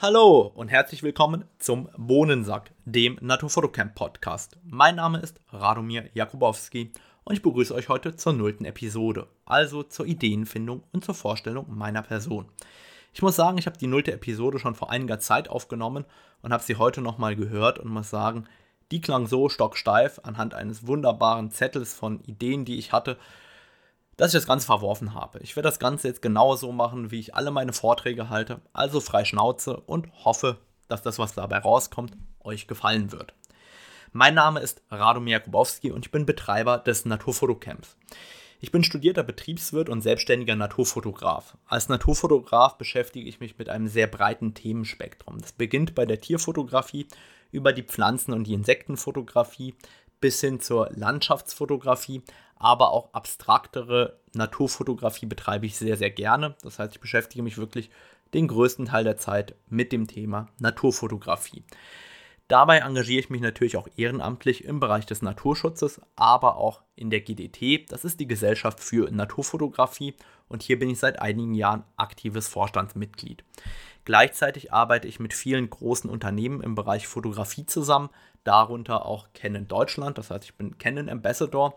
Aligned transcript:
Hallo 0.00 0.52
und 0.54 0.68
herzlich 0.68 1.02
willkommen 1.02 1.44
zum 1.58 1.88
Bohnensack, 1.96 2.70
dem 2.84 3.18
Naturfotocamp 3.20 3.96
Podcast. 3.96 4.56
Mein 4.62 4.94
Name 4.94 5.18
ist 5.18 5.40
Radomir 5.50 6.08
Jakubowski 6.14 6.92
und 7.24 7.34
ich 7.34 7.42
begrüße 7.42 7.74
euch 7.74 7.88
heute 7.88 8.14
zur 8.14 8.32
nullten 8.32 8.64
Episode, 8.64 9.26
also 9.44 9.82
zur 9.82 10.06
Ideenfindung 10.06 10.84
und 10.92 11.04
zur 11.04 11.16
Vorstellung 11.16 11.66
meiner 11.76 12.02
Person. 12.02 12.46
Ich 13.12 13.22
muss 13.22 13.34
sagen, 13.34 13.58
ich 13.58 13.66
habe 13.66 13.76
die 13.76 13.88
nullte 13.88 14.12
Episode 14.12 14.60
schon 14.60 14.76
vor 14.76 14.88
einiger 14.88 15.18
Zeit 15.18 15.50
aufgenommen 15.50 16.04
und 16.42 16.52
habe 16.52 16.62
sie 16.62 16.76
heute 16.76 17.00
nochmal 17.00 17.34
gehört 17.34 17.80
und 17.80 17.90
muss 17.90 18.08
sagen, 18.08 18.46
die 18.92 19.00
klang 19.00 19.26
so 19.26 19.48
stocksteif 19.48 20.20
anhand 20.22 20.54
eines 20.54 20.86
wunderbaren 20.86 21.50
Zettels 21.50 21.92
von 21.92 22.20
Ideen, 22.20 22.64
die 22.64 22.78
ich 22.78 22.92
hatte, 22.92 23.18
dass 24.18 24.34
ich 24.34 24.38
das 24.40 24.46
Ganze 24.46 24.66
verworfen 24.66 25.14
habe. 25.14 25.38
Ich 25.38 25.56
werde 25.56 25.68
das 25.68 25.78
Ganze 25.78 26.08
jetzt 26.08 26.20
genauso 26.20 26.72
machen, 26.72 27.10
wie 27.10 27.20
ich 27.20 27.34
alle 27.34 27.50
meine 27.50 27.72
Vorträge 27.72 28.28
halte, 28.28 28.60
also 28.74 29.00
frei 29.00 29.24
Schnauze 29.24 29.78
und 29.78 30.08
hoffe, 30.24 30.58
dass 30.88 31.02
das, 31.02 31.18
was 31.18 31.34
dabei 31.34 31.58
rauskommt, 31.58 32.16
euch 32.40 32.66
gefallen 32.66 33.12
wird. 33.12 33.32
Mein 34.12 34.34
Name 34.34 34.60
ist 34.60 34.82
Radomir 34.90 35.32
Jakubowski 35.32 35.92
und 35.92 36.04
ich 36.04 36.10
bin 36.10 36.26
Betreiber 36.26 36.78
des 36.78 37.04
Naturfotocamps. 37.04 37.96
Ich 38.60 38.72
bin 38.72 38.82
studierter 38.82 39.22
Betriebswirt 39.22 39.88
und 39.88 40.00
selbstständiger 40.00 40.56
Naturfotograf. 40.56 41.56
Als 41.66 41.88
Naturfotograf 41.88 42.76
beschäftige 42.76 43.28
ich 43.28 43.38
mich 43.38 43.56
mit 43.56 43.68
einem 43.68 43.86
sehr 43.86 44.08
breiten 44.08 44.54
Themenspektrum. 44.54 45.40
Das 45.40 45.52
beginnt 45.52 45.94
bei 45.94 46.06
der 46.06 46.20
Tierfotografie 46.20 47.06
über 47.52 47.72
die 47.72 47.84
Pflanzen- 47.84 48.32
und 48.32 48.48
die 48.48 48.54
Insektenfotografie 48.54 49.76
bis 50.20 50.40
hin 50.40 50.60
zur 50.60 50.90
Landschaftsfotografie, 50.92 52.22
aber 52.56 52.90
auch 52.92 53.12
abstraktere 53.12 54.18
Naturfotografie 54.34 55.26
betreibe 55.26 55.66
ich 55.66 55.76
sehr, 55.76 55.96
sehr 55.96 56.10
gerne. 56.10 56.56
Das 56.62 56.78
heißt, 56.78 56.94
ich 56.94 57.00
beschäftige 57.00 57.42
mich 57.42 57.58
wirklich 57.58 57.90
den 58.34 58.48
größten 58.48 58.86
Teil 58.86 59.04
der 59.04 59.16
Zeit 59.16 59.54
mit 59.68 59.92
dem 59.92 60.06
Thema 60.06 60.48
Naturfotografie. 60.58 61.62
Dabei 62.48 62.78
engagiere 62.78 63.20
ich 63.20 63.28
mich 63.28 63.42
natürlich 63.42 63.76
auch 63.76 63.88
ehrenamtlich 63.96 64.64
im 64.64 64.80
Bereich 64.80 65.04
des 65.04 65.20
Naturschutzes, 65.20 66.00
aber 66.16 66.56
auch 66.56 66.80
in 66.96 67.10
der 67.10 67.20
GDT. 67.20 67.84
Das 67.92 68.06
ist 68.06 68.20
die 68.20 68.26
Gesellschaft 68.26 68.80
für 68.80 69.10
Naturfotografie 69.10 70.14
und 70.48 70.62
hier 70.62 70.78
bin 70.78 70.88
ich 70.88 70.98
seit 70.98 71.20
einigen 71.20 71.52
Jahren 71.52 71.84
aktives 71.98 72.48
Vorstandsmitglied. 72.48 73.44
Gleichzeitig 74.06 74.72
arbeite 74.72 75.06
ich 75.06 75.20
mit 75.20 75.34
vielen 75.34 75.68
großen 75.68 76.08
Unternehmen 76.08 76.62
im 76.62 76.74
Bereich 76.74 77.06
Fotografie 77.06 77.66
zusammen, 77.66 78.08
darunter 78.44 79.04
auch 79.04 79.28
Canon 79.34 79.68
Deutschland, 79.68 80.16
das 80.16 80.30
heißt 80.30 80.44
ich 80.44 80.54
bin 80.54 80.78
Canon 80.78 81.10
Ambassador 81.10 81.74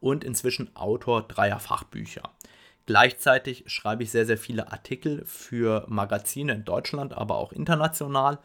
und 0.00 0.22
inzwischen 0.22 0.76
Autor 0.76 1.22
dreier 1.22 1.60
Fachbücher. 1.60 2.24
Gleichzeitig 2.84 3.64
schreibe 3.68 4.02
ich 4.02 4.10
sehr, 4.10 4.26
sehr 4.26 4.36
viele 4.36 4.70
Artikel 4.70 5.24
für 5.24 5.86
Magazine 5.88 6.52
in 6.52 6.64
Deutschland, 6.66 7.14
aber 7.14 7.36
auch 7.36 7.52
international 7.52 8.38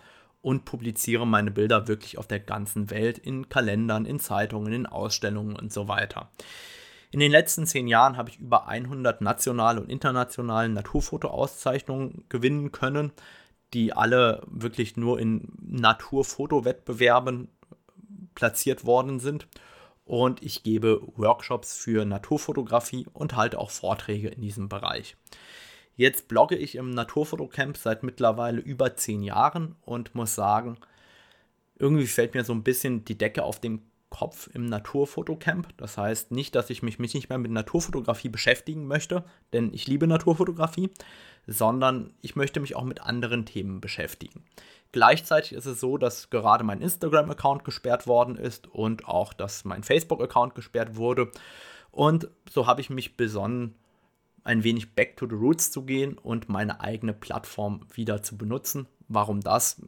und 0.45 0.63
publiziere 0.63 1.25
meine 1.25 1.49
Bilder 1.49 1.87
wirklich 1.87 2.19
auf 2.19 2.27
der 2.27 2.39
ganzen 2.39 2.91
Welt 2.91 3.17
in 3.17 3.49
Kalendern, 3.49 4.05
in 4.05 4.19
Zeitungen, 4.19 4.71
in 4.73 4.85
Ausstellungen 4.85 5.55
und 5.55 5.73
so 5.73 5.87
weiter. 5.87 6.29
In 7.09 7.19
den 7.19 7.31
letzten 7.31 7.65
zehn 7.65 7.87
Jahren 7.87 8.15
habe 8.15 8.29
ich 8.29 8.37
über 8.37 8.67
100 8.67 9.21
nationale 9.21 9.81
und 9.81 9.89
internationale 9.89 10.69
Naturfotoauszeichnungen 10.69 12.25
gewinnen 12.29 12.71
können, 12.71 13.11
die 13.73 13.93
alle 13.93 14.43
wirklich 14.45 14.97
nur 14.97 15.19
in 15.19 15.51
Naturfotowettbewerben 15.63 17.47
platziert 18.35 18.85
worden 18.85 19.19
sind 19.19 19.47
und 20.03 20.43
ich 20.43 20.61
gebe 20.61 21.01
Workshops 21.15 21.75
für 21.75 22.05
Naturfotografie 22.05 23.07
und 23.13 23.35
halte 23.35 23.57
auch 23.57 23.71
Vorträge 23.71 24.27
in 24.27 24.41
diesem 24.41 24.69
Bereich. 24.69 25.17
Jetzt 25.95 26.27
blogge 26.27 26.55
ich 26.55 26.75
im 26.75 26.91
Naturfotocamp 26.91 27.77
seit 27.77 28.03
mittlerweile 28.03 28.59
über 28.59 28.95
zehn 28.95 29.23
Jahren 29.23 29.75
und 29.81 30.13
muss 30.13 30.35
sagen, 30.35 30.77
irgendwie 31.77 32.07
fällt 32.07 32.33
mir 32.33 32.43
so 32.43 32.53
ein 32.53 32.63
bisschen 32.63 33.05
die 33.05 33.17
Decke 33.17 33.43
auf 33.43 33.59
den 33.59 33.81
Kopf 34.09 34.49
im 34.53 34.65
Naturfotocamp. 34.65 35.75
Das 35.77 35.97
heißt 35.97 36.31
nicht, 36.31 36.55
dass 36.55 36.69
ich 36.69 36.83
mich 36.83 36.99
nicht 36.99 37.29
mehr 37.29 37.37
mit 37.37 37.51
Naturfotografie 37.51 38.29
beschäftigen 38.29 38.87
möchte, 38.87 39.25
denn 39.51 39.73
ich 39.73 39.87
liebe 39.87 40.07
Naturfotografie, 40.07 40.89
sondern 41.47 42.13
ich 42.21 42.35
möchte 42.35 42.59
mich 42.59 42.75
auch 42.75 42.83
mit 42.83 43.01
anderen 43.01 43.45
Themen 43.45 43.81
beschäftigen. 43.81 44.43
Gleichzeitig 44.91 45.53
ist 45.53 45.65
es 45.65 45.81
so, 45.81 45.97
dass 45.97 46.29
gerade 46.29 46.63
mein 46.63 46.81
Instagram-Account 46.81 47.65
gesperrt 47.65 48.07
worden 48.07 48.37
ist 48.37 48.67
und 48.67 49.05
auch, 49.05 49.33
dass 49.33 49.65
mein 49.65 49.83
Facebook-Account 49.83 50.55
gesperrt 50.55 50.95
wurde. 50.95 51.29
Und 51.91 52.29
so 52.49 52.67
habe 52.67 52.79
ich 52.79 52.89
mich 52.89 53.17
besonnen, 53.17 53.75
ein 54.45 54.63
wenig 54.63 54.93
back 54.93 55.17
to 55.17 55.27
the 55.27 55.35
roots 55.35 55.71
zu 55.71 55.83
gehen 55.83 56.17
und 56.17 56.47
meine 56.47 56.79
eigene 56.79 57.13
Plattform 57.13 57.81
wieder 57.93 58.23
zu 58.23 58.37
benutzen. 58.37 58.87
Warum 59.07 59.41
das? 59.41 59.81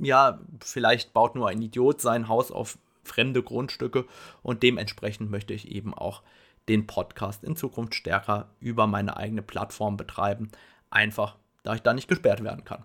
Ja, 0.00 0.40
vielleicht 0.60 1.12
baut 1.12 1.34
nur 1.34 1.48
ein 1.48 1.60
Idiot 1.60 2.00
sein 2.00 2.28
Haus 2.28 2.50
auf 2.50 2.78
fremde 3.02 3.42
Grundstücke 3.42 4.06
und 4.42 4.62
dementsprechend 4.62 5.30
möchte 5.30 5.52
ich 5.52 5.70
eben 5.70 5.92
auch 5.94 6.22
den 6.68 6.86
Podcast 6.86 7.42
in 7.42 7.56
Zukunft 7.56 7.94
stärker 7.94 8.48
über 8.60 8.86
meine 8.86 9.16
eigene 9.16 9.42
Plattform 9.42 9.96
betreiben, 9.96 10.50
einfach 10.90 11.36
da 11.64 11.74
ich 11.74 11.82
da 11.82 11.92
nicht 11.92 12.08
gesperrt 12.08 12.44
werden 12.44 12.64
kann. 12.64 12.84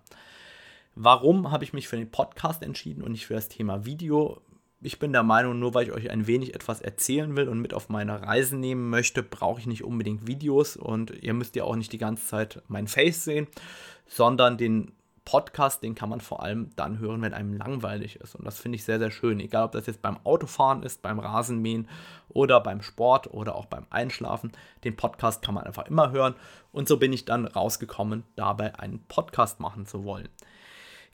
Warum 0.95 1.51
habe 1.51 1.63
ich 1.63 1.73
mich 1.73 1.87
für 1.87 1.97
den 1.97 2.09
Podcast 2.09 2.63
entschieden 2.63 3.03
und 3.03 3.11
nicht 3.11 3.27
für 3.27 3.33
das 3.35 3.49
Thema 3.49 3.85
Video? 3.85 4.41
Ich 4.85 4.99
bin 4.99 5.13
der 5.13 5.23
Meinung, 5.23 5.59
nur 5.59 5.73
weil 5.73 5.87
ich 5.87 5.93
euch 5.93 6.11
ein 6.11 6.27
wenig 6.27 6.55
etwas 6.55 6.81
erzählen 6.81 7.37
will 7.37 7.47
und 7.47 7.59
mit 7.59 7.73
auf 7.73 7.87
meine 7.87 8.21
Reise 8.21 8.57
nehmen 8.57 8.89
möchte, 8.89 9.23
brauche 9.23 9.61
ich 9.61 9.65
nicht 9.65 9.85
unbedingt 9.85 10.27
Videos 10.27 10.75
und 10.75 11.11
ihr 11.23 11.33
müsst 11.33 11.55
ja 11.55 11.63
auch 11.63 11.77
nicht 11.77 11.93
die 11.93 11.97
ganze 11.97 12.27
Zeit 12.27 12.61
mein 12.67 12.87
Face 12.87 13.23
sehen, 13.23 13.47
sondern 14.07 14.57
den 14.57 14.91
Podcast, 15.23 15.83
den 15.83 15.95
kann 15.95 16.09
man 16.09 16.19
vor 16.19 16.43
allem 16.43 16.71
dann 16.75 16.99
hören, 16.99 17.21
wenn 17.21 17.33
einem 17.33 17.53
langweilig 17.53 18.17
ist. 18.17 18.35
Und 18.35 18.45
das 18.45 18.59
finde 18.59 18.75
ich 18.75 18.83
sehr, 18.83 18.99
sehr 18.99 19.09
schön. 19.09 19.39
Egal, 19.39 19.63
ob 19.63 19.71
das 19.71 19.85
jetzt 19.85 20.01
beim 20.01 20.17
Autofahren 20.25 20.83
ist, 20.83 21.01
beim 21.01 21.17
Rasenmähen 21.17 21.87
oder 22.27 22.59
beim 22.59 22.81
Sport 22.81 23.33
oder 23.33 23.55
auch 23.55 23.67
beim 23.67 23.85
Einschlafen. 23.89 24.51
Den 24.83 24.97
Podcast 24.97 25.41
kann 25.41 25.55
man 25.55 25.63
einfach 25.63 25.85
immer 25.85 26.11
hören. 26.11 26.35
Und 26.73 26.89
so 26.89 26.97
bin 26.97 27.13
ich 27.13 27.23
dann 27.23 27.45
rausgekommen, 27.45 28.23
dabei 28.35 28.77
einen 28.77 29.01
Podcast 29.07 29.61
machen 29.61 29.85
zu 29.85 30.03
wollen. 30.03 30.27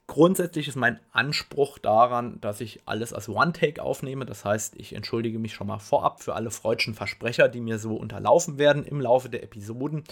Grundsätzlich 0.09 0.67
ist 0.67 0.75
mein 0.75 0.99
Anspruch 1.11 1.77
daran, 1.77 2.41
dass 2.41 2.61
ich 2.61 2.79
alles 2.87 3.13
als 3.13 3.29
One-Take 3.29 3.83
aufnehme. 3.83 4.25
Das 4.25 4.43
heißt, 4.43 4.75
ich 4.75 4.93
entschuldige 4.93 5.37
mich 5.37 5.53
schon 5.53 5.67
mal 5.67 5.77
vorab 5.77 6.23
für 6.23 6.33
alle 6.33 6.49
freudschen 6.49 6.95
Versprecher, 6.95 7.47
die 7.47 7.61
mir 7.61 7.77
so 7.77 7.95
unterlaufen 7.95 8.57
werden 8.57 8.85
im 8.85 8.99
Laufe 8.99 9.29
der 9.29 9.43
Episoden. 9.43 10.03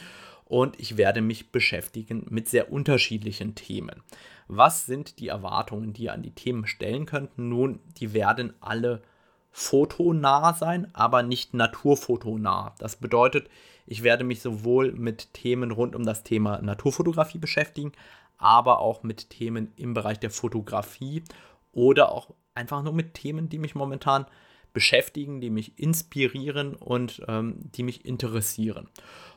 Und 0.46 0.80
ich 0.80 0.98
werde 0.98 1.22
mich 1.22 1.52
beschäftigen 1.52 2.28
mit 2.30 2.48
sehr 2.48 2.72
unterschiedlichen 2.72 3.56
Themen. 3.56 4.04
Was 4.48 4.86
sind 4.86 5.18
die 5.18 5.30
Erwartungen, 5.30 5.94
die 5.94 6.04
ihr 6.04 6.14
an 6.14 6.22
die 6.22 6.36
Themen 6.36 6.68
stellen 6.68 7.08
könnt? 7.08 7.40
Nun, 7.40 7.80
die 8.00 8.14
werden 8.14 8.54
alle 8.60 9.02
fotonah 9.50 10.54
sein, 10.54 10.94
aber 10.94 11.24
nicht 11.24 11.56
naturfotonah. 11.56 12.76
Das 12.78 12.98
bedeutet, 12.98 13.50
ich 13.88 14.04
werde 14.04 14.24
mich 14.24 14.42
sowohl 14.42 14.92
mit 14.92 15.34
Themen 15.34 15.72
rund 15.72 15.96
um 15.96 16.06
das 16.06 16.24
Thema 16.24 16.62
Naturfotografie 16.62 17.40
beschäftigen, 17.40 17.94
aber 18.38 18.80
auch 18.80 19.02
mit 19.02 19.30
Themen 19.30 19.72
im 19.78 19.94
Bereich 19.94 20.20
der 20.20 20.30
Fotografie 20.30 21.24
oder 21.72 22.12
auch 22.12 22.36
einfach 22.54 22.84
nur 22.84 22.94
mit 22.94 23.14
Themen, 23.14 23.50
die 23.50 23.58
mich 23.58 23.76
momentan 23.76 24.26
beschäftigen, 24.74 25.42
die 25.42 25.50
mich 25.50 25.80
inspirieren 25.80 26.76
und 26.76 27.24
ähm, 27.28 27.56
die 27.76 27.84
mich 27.84 28.06
interessieren. 28.06 28.90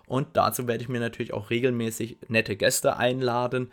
Und 0.07 0.29
dazu 0.33 0.67
werde 0.67 0.83
ich 0.83 0.89
mir 0.89 1.01
natürlich 1.01 1.33
auch 1.33 1.51
regelmäßig 1.51 2.19
nette 2.29 2.57
Gäste 2.57 2.97
einladen, 2.97 3.71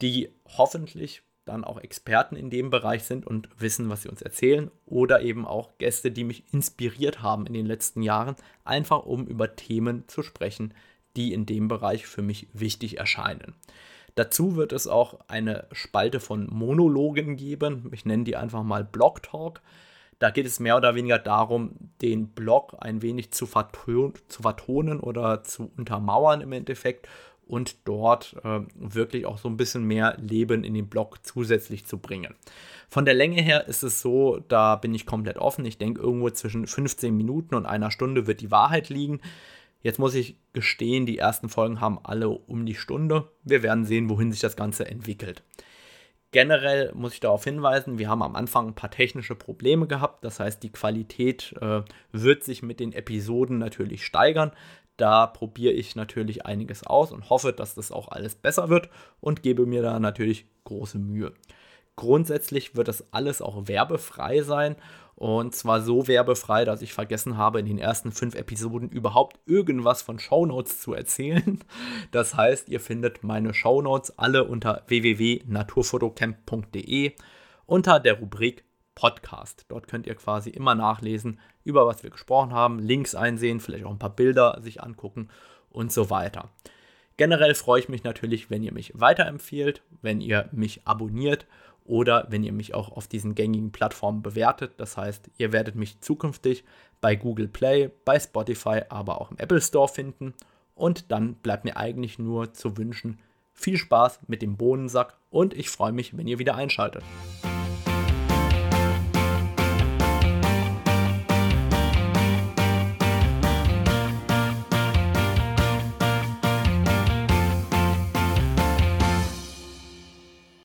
die 0.00 0.30
hoffentlich 0.56 1.22
dann 1.46 1.64
auch 1.64 1.78
Experten 1.78 2.36
in 2.36 2.50
dem 2.50 2.70
Bereich 2.70 3.04
sind 3.04 3.26
und 3.26 3.48
wissen, 3.58 3.88
was 3.88 4.02
sie 4.02 4.08
uns 4.08 4.20
erzählen. 4.20 4.70
Oder 4.84 5.22
eben 5.22 5.46
auch 5.46 5.78
Gäste, 5.78 6.10
die 6.10 6.24
mich 6.24 6.44
inspiriert 6.52 7.22
haben 7.22 7.46
in 7.46 7.54
den 7.54 7.66
letzten 7.66 8.02
Jahren, 8.02 8.36
einfach 8.64 9.06
um 9.06 9.26
über 9.26 9.56
Themen 9.56 10.04
zu 10.08 10.22
sprechen, 10.22 10.74
die 11.16 11.32
in 11.32 11.46
dem 11.46 11.68
Bereich 11.68 12.06
für 12.06 12.22
mich 12.22 12.48
wichtig 12.52 12.98
erscheinen. 12.98 13.54
Dazu 14.16 14.56
wird 14.56 14.72
es 14.72 14.86
auch 14.86 15.20
eine 15.28 15.66
Spalte 15.72 16.20
von 16.20 16.48
Monologen 16.50 17.36
geben. 17.36 17.90
Ich 17.92 18.04
nenne 18.04 18.24
die 18.24 18.36
einfach 18.36 18.62
mal 18.62 18.84
Blog 18.84 19.22
Talk. 19.22 19.60
Da 20.18 20.30
geht 20.30 20.46
es 20.46 20.60
mehr 20.60 20.78
oder 20.78 20.94
weniger 20.94 21.18
darum, 21.18 21.72
den 22.00 22.28
Blog 22.28 22.74
ein 22.80 23.02
wenig 23.02 23.32
zu, 23.32 23.46
verton 23.46 24.14
zu 24.28 24.42
vertonen 24.42 25.00
oder 25.00 25.44
zu 25.44 25.70
untermauern 25.76 26.40
im 26.40 26.52
Endeffekt 26.52 27.06
und 27.46 27.76
dort 27.84 28.36
äh, 28.44 28.60
wirklich 28.74 29.26
auch 29.26 29.38
so 29.38 29.48
ein 29.48 29.56
bisschen 29.56 29.84
mehr 29.84 30.16
Leben 30.18 30.64
in 30.64 30.74
den 30.74 30.88
Blog 30.88 31.18
zusätzlich 31.22 31.86
zu 31.86 31.98
bringen. 31.98 32.34
Von 32.88 33.04
der 33.04 33.14
Länge 33.14 33.40
her 33.40 33.66
ist 33.68 33.82
es 33.82 34.00
so, 34.00 34.40
da 34.48 34.76
bin 34.76 34.94
ich 34.94 35.06
komplett 35.06 35.38
offen. 35.38 35.64
Ich 35.64 35.78
denke, 35.78 36.00
irgendwo 36.00 36.30
zwischen 36.30 36.66
15 36.66 37.16
Minuten 37.16 37.54
und 37.54 37.66
einer 37.66 37.90
Stunde 37.90 38.26
wird 38.26 38.40
die 38.40 38.50
Wahrheit 38.50 38.88
liegen. 38.88 39.20
Jetzt 39.82 39.98
muss 39.98 40.14
ich 40.14 40.36
gestehen, 40.52 41.06
die 41.06 41.18
ersten 41.18 41.48
Folgen 41.48 41.80
haben 41.80 42.00
alle 42.02 42.28
um 42.28 42.66
die 42.66 42.74
Stunde. 42.74 43.30
Wir 43.44 43.62
werden 43.62 43.84
sehen, 43.84 44.10
wohin 44.10 44.32
sich 44.32 44.40
das 44.40 44.56
Ganze 44.56 44.86
entwickelt. 44.86 45.42
Generell 46.32 46.92
muss 46.94 47.14
ich 47.14 47.20
darauf 47.20 47.44
hinweisen, 47.44 47.98
wir 47.98 48.08
haben 48.08 48.22
am 48.22 48.34
Anfang 48.34 48.68
ein 48.68 48.74
paar 48.74 48.90
technische 48.90 49.36
Probleme 49.36 49.86
gehabt. 49.86 50.24
Das 50.24 50.40
heißt, 50.40 50.62
die 50.62 50.72
Qualität 50.72 51.54
äh, 51.60 51.82
wird 52.10 52.42
sich 52.42 52.62
mit 52.62 52.80
den 52.80 52.92
Episoden 52.92 53.58
natürlich 53.58 54.04
steigern. 54.04 54.50
Da 54.96 55.26
probiere 55.26 55.72
ich 55.72 55.96
natürlich 55.96 56.46
einiges 56.46 56.84
aus 56.84 57.12
und 57.12 57.30
hoffe, 57.30 57.52
dass 57.52 57.74
das 57.74 57.92
auch 57.92 58.08
alles 58.08 58.34
besser 58.34 58.68
wird 58.68 58.88
und 59.20 59.42
gebe 59.42 59.66
mir 59.66 59.82
da 59.82 59.98
natürlich 60.00 60.46
große 60.64 60.98
Mühe. 60.98 61.32
Grundsätzlich 61.96 62.76
wird 62.76 62.88
das 62.88 63.12
alles 63.12 63.40
auch 63.40 63.68
werbefrei 63.68 64.42
sein 64.42 64.76
und 65.16 65.54
zwar 65.54 65.80
so 65.80 66.06
werbefrei, 66.08 66.66
dass 66.66 66.82
ich 66.82 66.92
vergessen 66.92 67.38
habe, 67.38 67.58
in 67.58 67.64
den 67.64 67.78
ersten 67.78 68.12
fünf 68.12 68.34
Episoden 68.34 68.90
überhaupt 68.90 69.40
irgendwas 69.46 70.02
von 70.02 70.18
Shownotes 70.18 70.82
zu 70.82 70.92
erzählen. 70.92 71.64
Das 72.10 72.36
heißt, 72.36 72.68
ihr 72.68 72.80
findet 72.80 73.24
meine 73.24 73.54
Shownotes 73.54 74.18
alle 74.18 74.44
unter 74.44 74.82
www.naturfotocamp.de 74.86 77.12
unter 77.64 77.98
der 77.98 78.20
Rubrik 78.20 78.65
Podcast. 78.96 79.66
Dort 79.68 79.86
könnt 79.86 80.08
ihr 80.08 80.16
quasi 80.16 80.50
immer 80.50 80.74
nachlesen, 80.74 81.38
über 81.62 81.86
was 81.86 82.02
wir 82.02 82.10
gesprochen 82.10 82.52
haben, 82.52 82.80
Links 82.80 83.14
einsehen, 83.14 83.60
vielleicht 83.60 83.84
auch 83.84 83.92
ein 83.92 84.00
paar 84.00 84.16
Bilder 84.16 84.58
sich 84.60 84.82
angucken 84.82 85.28
und 85.70 85.92
so 85.92 86.10
weiter. 86.10 86.50
Generell 87.16 87.54
freue 87.54 87.80
ich 87.80 87.88
mich 87.88 88.02
natürlich, 88.02 88.50
wenn 88.50 88.64
ihr 88.64 88.72
mich 88.72 88.92
weiterempfehlt, 88.94 89.82
wenn 90.02 90.20
ihr 90.20 90.48
mich 90.50 90.80
abonniert 90.86 91.46
oder 91.84 92.26
wenn 92.30 92.42
ihr 92.42 92.52
mich 92.52 92.74
auch 92.74 92.90
auf 92.90 93.06
diesen 93.06 93.34
gängigen 93.34 93.70
Plattformen 93.70 94.22
bewertet. 94.22 94.72
Das 94.78 94.96
heißt, 94.96 95.30
ihr 95.38 95.52
werdet 95.52 95.76
mich 95.76 96.00
zukünftig 96.00 96.64
bei 97.00 97.14
Google 97.14 97.48
Play, 97.48 97.90
bei 98.04 98.18
Spotify, 98.18 98.82
aber 98.88 99.20
auch 99.20 99.30
im 99.30 99.38
Apple 99.38 99.60
Store 99.60 99.88
finden. 99.88 100.34
Und 100.74 101.10
dann 101.12 101.34
bleibt 101.34 101.64
mir 101.64 101.76
eigentlich 101.76 102.18
nur 102.18 102.52
zu 102.52 102.76
wünschen, 102.76 103.18
viel 103.54 103.78
Spaß 103.78 104.20
mit 104.26 104.42
dem 104.42 104.56
Bohnensack 104.56 105.16
und 105.30 105.54
ich 105.54 105.70
freue 105.70 105.92
mich, 105.92 106.16
wenn 106.16 106.28
ihr 106.28 106.38
wieder 106.38 106.56
einschaltet. 106.56 107.02